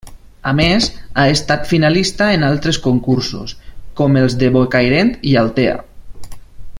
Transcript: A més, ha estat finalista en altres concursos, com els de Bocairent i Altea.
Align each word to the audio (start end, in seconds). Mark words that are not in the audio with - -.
A 0.51 0.51
més, 0.59 0.85
ha 1.19 1.25
estat 1.33 1.67
finalista 1.73 2.29
en 2.37 2.47
altres 2.49 2.79
concursos, 2.87 3.55
com 4.03 4.21
els 4.23 4.39
de 4.45 4.53
Bocairent 4.57 5.13
i 5.35 5.39
Altea. 5.45 5.77